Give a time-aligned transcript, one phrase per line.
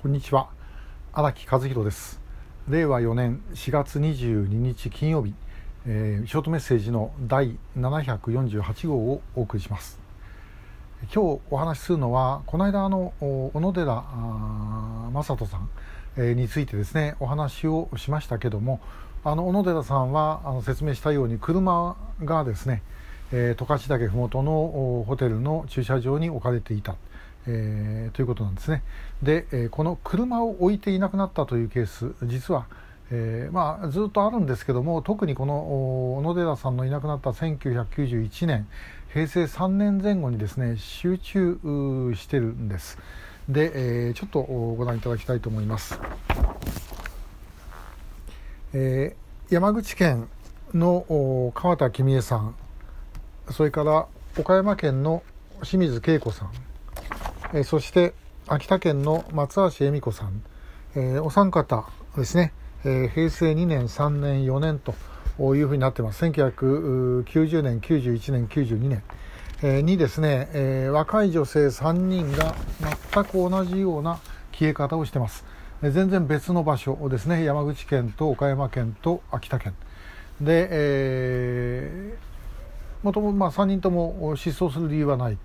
[0.00, 0.48] こんにちは。
[1.12, 2.20] 荒木和弘です。
[2.68, 5.34] 令和4年4月22日金曜日、
[5.88, 9.98] えー、ショートメッセージの第748号をお送りします。
[11.12, 14.04] 今日お話しするのはこの間あの小野寺
[15.14, 15.68] 正人さん、
[16.16, 18.78] えー、についてですねお話をしましたけども
[19.24, 22.84] あの小野寺さんはあの説明したように車がですね
[23.32, 26.94] 十勝岳ふもとのホテルの駐車場に置かれていた。
[27.50, 28.82] えー、ということなんですね。
[29.22, 32.66] で、えー、この車を置いていなくなったというケース実は、
[33.10, 35.54] えー、まあ、ずっとあるんですけども特にこの
[36.18, 38.68] 小野寺さんのいなくなった1991年
[39.14, 41.58] 平成3年前後にですね集中
[42.14, 42.98] してるんです。
[43.48, 45.98] で、えちょっとご覧いただきたいと思います。
[48.74, 49.16] え
[49.48, 50.28] 山口県
[50.74, 52.54] の川田公恵さん
[53.50, 54.06] それから
[54.38, 55.22] 岡山県の
[55.62, 56.67] 清水恵子さん
[57.54, 58.12] えそして
[58.46, 60.42] 秋田県の松橋恵美子さん、
[60.94, 62.52] えお三方ですね、
[62.84, 64.94] え平成2年、3年、4年と
[65.54, 66.22] いうふうになってます。
[66.26, 69.02] 1990年、91年、92年、
[69.62, 72.54] えにですね、え若い女性3人が
[73.12, 74.18] 全く同じような
[74.52, 75.44] 消え方をしてます。
[75.82, 79.74] 全然別の場所ですね、山口県と岡山県と秋田県。
[80.38, 85.38] で、えー、もともまあ3人とも失踪する理由はない。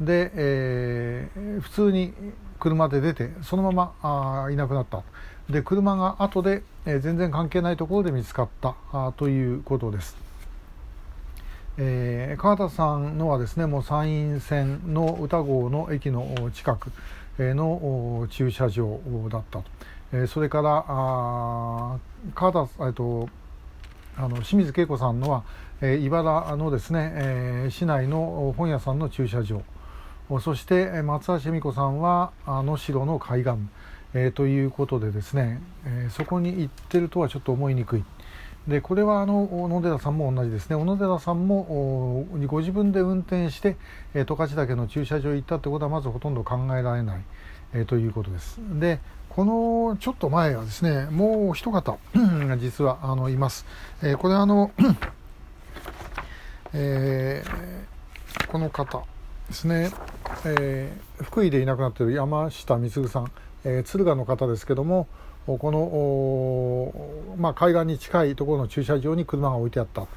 [0.00, 2.12] で、えー、普通に
[2.60, 5.02] 車で出てそのままあいなくなった。
[5.50, 8.74] で車が後で、えー、全然関係ないところで見つかった。
[8.92, 10.16] あということです、
[11.78, 16.90] えー、川田さんのはですねもう山陰線の歌郷の駅の近く
[17.38, 18.98] の駐車場
[19.30, 19.64] だったと、
[20.12, 21.98] えー、それからあ
[22.34, 23.28] 川田、えっと
[24.16, 25.44] あの清水恵子さんのは、
[25.80, 29.62] えー、茨のですね、えー、市内の本屋さんの駐車場。
[30.40, 33.52] そして松橋恵美子さんは能代の海岸、
[34.12, 38.04] えー、ということでですね、えー、そこに行ってるとはちょっと思いにくい。
[38.66, 40.74] でこれはあの小野寺さんも同じですね。
[40.74, 43.76] 小野寺さんもご自分で運転して
[44.14, 47.20] 十勝岳の駐車場に行ったってことはまずほとんど考えられない、
[47.72, 48.58] えー、ということです。
[48.80, 48.98] で
[49.28, 51.98] このちょっと前はですねもう一方
[52.58, 53.64] 実はあのいます、
[54.02, 54.72] えー、これはあの、
[56.74, 59.04] えー、この方。
[59.48, 59.90] ですね、
[60.44, 63.30] えー、福井でいなくなっている山下貢さん、
[63.64, 65.06] えー、敦賀の方ですけども
[65.46, 70.08] この、まあ、海岸に近いところの駐車場に車が置いてあった、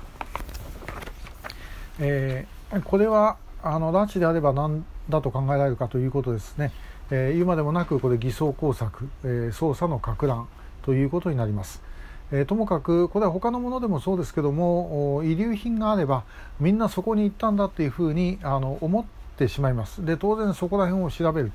[2.00, 6.72] えー、これはあの拉致であれば何だと考えられるかということですね、
[7.12, 10.48] えー、言うまでもなくこれ偽装工作、えー、捜査のか乱
[10.82, 11.84] ということになります。
[12.32, 16.24] えー、ともかくこれは他のものでもそうですけども遺留品があれば
[16.60, 19.06] みんなそこに行ったんだっていうふうにあの思っ
[19.40, 20.06] てしまいます。
[20.06, 21.52] で当然そこら辺を調べる。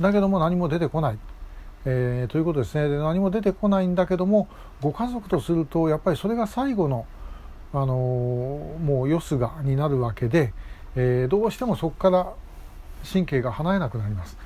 [0.00, 1.18] だけども何も出てこない、
[1.84, 2.88] えー、ということですね。
[2.88, 4.48] で何も出てこないんだけども
[4.80, 7.06] ご家族とするとやっぱりそれが最後の、
[7.72, 10.52] あのー、もうよすがになるわけで、
[10.96, 12.32] えー、どうしてもそこから
[13.10, 14.36] 神経が離れなくなります、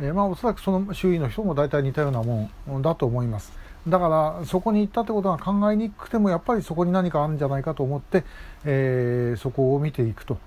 [0.00, 3.52] え、まあおそらくその周囲の人も大体似たようなもんだと思います。
[3.88, 4.08] だか
[4.40, 8.24] らそこに行ったってことは考えにくくてもやっぱりそこに何かあるんじゃないかと思って、
[8.64, 10.38] えー、そこを見ていくと。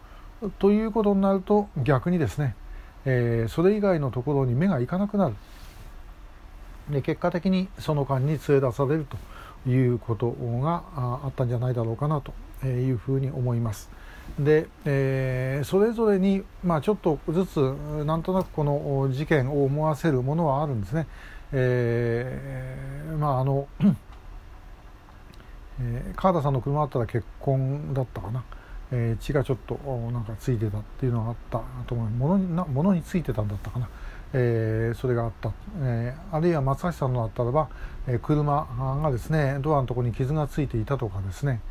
[0.60, 2.56] ということになると逆にですね、
[3.06, 5.36] えー、それ以外のところに目がいかなくなる
[6.90, 12.34] で結果的にその間に連れ出されるということがあったんじゃないだろうかなと
[12.66, 13.90] いうふうに思います。
[14.40, 17.58] で、えー、それぞれに、まあ、ちょっとずつ
[18.06, 21.08] なんとなくこの事件を思わせるものはあるんですね。
[21.52, 23.68] えー、まああの、
[25.82, 28.44] えー、川田さんの車だったら結婚だったかな。
[28.92, 29.76] え、血がちょっと
[30.12, 32.10] なんかついてたっていうのがあったと思う。
[32.10, 33.90] 物にな物についてたんだったかな、
[34.34, 35.52] えー、それがあった、
[35.82, 37.70] えー、あるいは松橋さんのだったらば、
[38.08, 41.62] えー、車がですねドアのところに傷がついていたとかですね、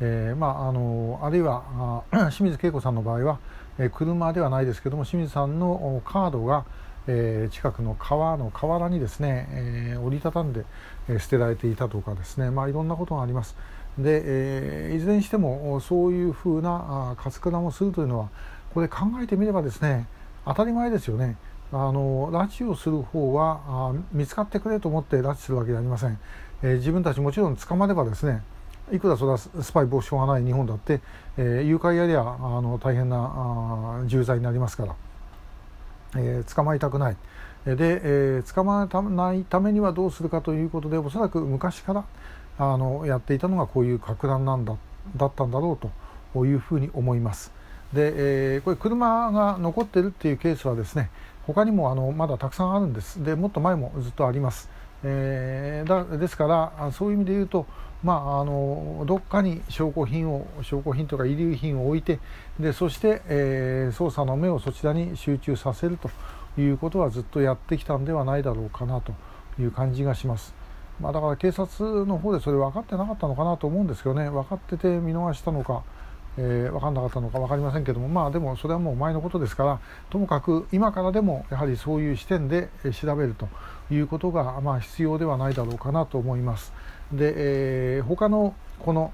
[0.00, 3.38] えまあ、あのあるいはあ 清水恵子さんの場合は、
[3.78, 6.64] え、車ではないですけども清水さんのカードが、
[7.06, 10.64] え、近くの川の河原にですね、え、折りたたんで、
[11.08, 13.56] え、捨てられていたとかですね、まあ、いろんなことがあります。
[13.96, 18.28] で、えー、いずれにしてもそういうふうなかつくなもするというのは
[18.74, 20.06] これ考えてみればですね
[20.44, 21.36] 当たり前ですよね。
[21.70, 26.18] あの拉致をする方はあ見つかってくれと思って拉致するわけではありません、
[26.62, 28.42] えー、自分たちもちろん捕まればですね
[28.90, 31.00] いくらそれはスパイ防止法がない日本だって、
[31.36, 34.94] えー、誘拐やりゃあの大変なあ重罪になりますから、
[36.16, 37.16] えー、捕まりたくない。
[37.66, 42.04] で、えー、捕まらないためにはどうするかということでおそらく昔から
[42.58, 44.76] あのやっていたのがこういう格乱なんだ
[45.16, 45.88] だったんだろう
[46.34, 47.52] というふうに思います。
[47.92, 48.12] で、
[48.54, 51.10] えー、これ車が残ってるっていうケースはですね
[51.46, 54.68] 他にもあのまだたくさんあるんですでもっと前もずっとあります、
[55.02, 57.64] えー、だですからそういう意味で言うと
[58.02, 62.20] まあ、あのどっかに証拠品を証拠品とか遺留品を置いて
[62.60, 66.08] でそして、えー、捜査の目をそちらに集中させると
[66.60, 69.12] いうことはずっとやってきたんではないだろうかなと
[69.60, 70.54] いう感じがします。
[71.00, 74.30] まあ、だから警察の方でそれ分かってなかったのかなと思うんですけどね。
[74.30, 75.82] 分かってて見逃したのか
[76.40, 78.08] えー、分かんなかったのか分かりませんけども。
[78.08, 83.48] まあでもそれはもう前のことですからともかく今からでもやはりそういう視点で調べると
[83.90, 86.72] いうことがまあ必要ではないだろうかなと思います。
[87.12, 87.34] で、
[87.96, 89.12] えー、他のこの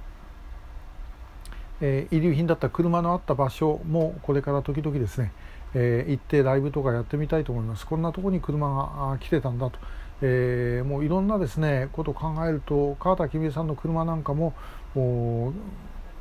[1.81, 5.33] え、遺留品だった車のあった場所もこれから時々ですね、
[5.75, 7.87] えー、行ってライブとかやってみたいと思います。
[7.87, 8.69] こんなところに車
[9.11, 9.79] が来てたんだと、
[10.27, 14.55] えー、もういろんなですねことを考えると川田公恵さんの車なんかも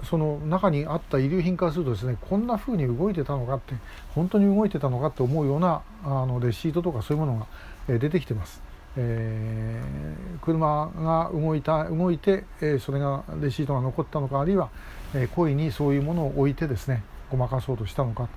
[0.04, 3.76] その中にあった遺留品からするとですねこんな風に動いてたのかって
[4.14, 7.48] 本当に動いてたのかって思うようなあのレシートとかそういうものが、
[7.88, 8.62] え出てきてます。
[8.98, 14.70] えー、車が動いた動いて、えー、それがレシートが残ったのかあるいは、
[15.16, 18.28] えー、故意にそういうものを置いてですねごまかそうとしたのか、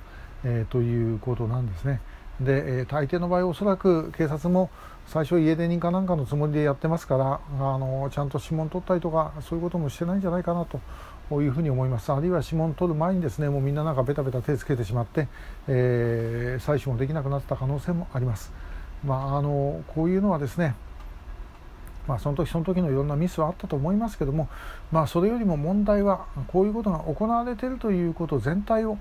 [0.44, 2.00] えということなんですね。
[2.40, 4.70] で、え大抵の場合おそらく警察も
[5.06, 10.80] 最初家出人かなんかのつもりでやってますからあのちゃんと指紋取ったりとかそういうこともしてないんじゃないかなと
[11.28, 15.28] こういうふうに思いますあるいは指紋取る前にですねもうみんななんかベタベタ手つけてしまって、
[15.68, 18.52] えー、採取もできなくなった可能性もあります。
[19.04, 20.74] まあ、あのこういうのはですね
[22.06, 24.48] まあ、その時その時のいろんなミスはあったと思いますけども、
[24.92, 28.98] まあ、それよりも問題はこういうことが行われているということ全体をやっ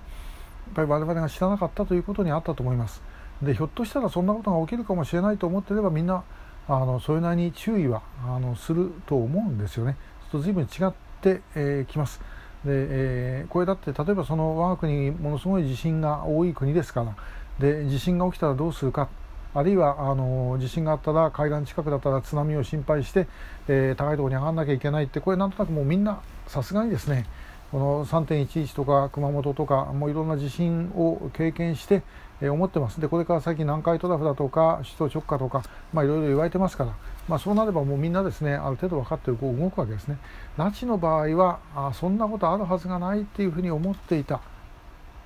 [0.74, 3.02] ぱり我々が知らなかったということにあったと思います。
[3.42, 6.24] でひょっとしたらそんなことが起きるかもしれないと思っていればみんな
[6.68, 9.98] あのそれなりに注意はあのすると思うんですよね。
[10.32, 12.20] そうすると随分違ってき、えー、ます。
[12.66, 17.16] でえー、これだって例えばその我が国ものすごい地震が多い国ですから
[17.60, 19.08] で地震が起きたらどうするか
[19.54, 23.28] あるいはあの地震があったら海岸近くだったら津波を心配して、
[23.68, 27.26] えー、高いところに上がらなきゃいけないってこれなんとなくもうみんなさすがにですね
[27.72, 32.04] この3.11とか熊本とかもういろんな地震を経験して、
[32.42, 35.64] えー、思ってますでこれから先南海トラフだとか首都直下とか、
[35.94, 36.96] まあ、いろいろ言われてますから
[37.28, 40.18] まあ、そうなればもうみんなですねある程度分かってこう動くわけですね。
[40.58, 44.42] 拉致の場合はあそんなことあるはずがないっていうふうに思っていた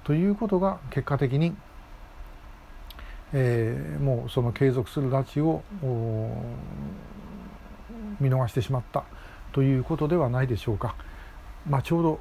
[0.06, 1.56] ということが結果的に、
[3.34, 5.62] えー、もうその継続する拉致を
[8.20, 9.04] 見逃してしまった
[9.52, 10.96] ということではないでしょうか。
[11.68, 12.20] まあ、ちょうど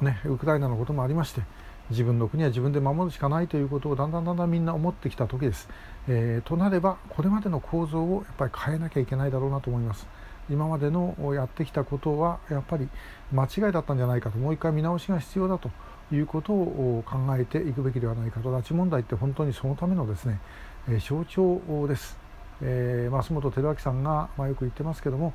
[0.00, 1.42] ねウクライナのこともありまして
[1.90, 5.68] 自分の国は自分で守るしかないということをだんだんだんだんみんな思ってきた時です。
[6.06, 10.06] えー、となればこれまでの構造をやっぱり変えなきゃいけないだろうなと思います。
[10.50, 12.88] 今までのやってきたことはやっぱり
[13.32, 15.70] 間違いだったんじゃないかともう一回見直しが必要だと
[16.10, 20.40] いうことを考えていくべきではないかと拉致問題って本当にそのためのですね、
[20.88, 22.28] え象徴です。
[22.60, 25.32] えー、増本照明さんが、まあ、よく言ってますけども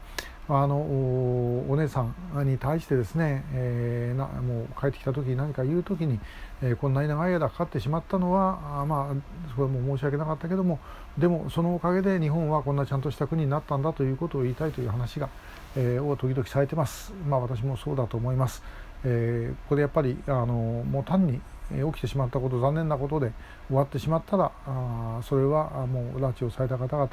[0.49, 2.13] あのお姉さん
[2.45, 6.19] に対してですね、えー、なもう帰ってきた時に何か言う時に、
[6.61, 10.79] えー、こんなに長い間かかってしまったのはあまあそれも申し訳なかったけども
[11.17, 15.29] でもそのおかげで日本はこんなちゃんとした国になったんだということを言いたいという話が、
[15.77, 17.13] えー、を時々されてます。
[17.27, 18.63] まあ私もそうだと思います。
[19.05, 21.39] えー、これやっぱりあのもう単に
[21.71, 23.31] 起きてしまったこと残念なことで
[23.67, 27.07] 終わってしまったらあそれはもう拉致をされた方々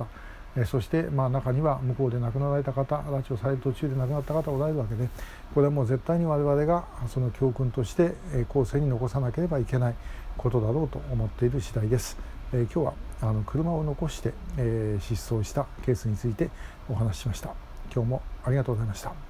[0.56, 5.08] えそして、まあ、中には向こうで亡くなられた方拉致をされる途中で亡くなった方おられるわけで
[5.54, 9.94] これはもう絶対に我々がその教訓としてえ後世に残さなければいけない
[10.36, 12.16] ことだろうと思っている次第です。
[12.52, 16.50] え今日はあの車を残して、え失踪したケースについて
[16.88, 17.50] お話ししました。
[17.94, 19.29] 今日もありがとうございました。